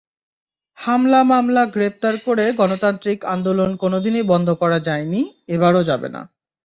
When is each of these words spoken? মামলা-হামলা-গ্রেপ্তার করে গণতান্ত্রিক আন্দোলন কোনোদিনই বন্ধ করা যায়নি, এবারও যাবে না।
মামলা-হামলা-গ্রেপ্তার 0.77 2.15
করে 2.25 2.45
গণতান্ত্রিক 2.51 3.19
আন্দোলন 3.25 3.69
কোনোদিনই 3.75 4.23
বন্ধ 4.23 4.47
করা 4.53 4.77
যায়নি, 4.79 5.21
এবারও 5.47 5.81
যাবে 5.83 6.07
না। 6.09 6.21